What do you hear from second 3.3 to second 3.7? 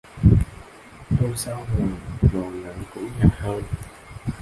hơn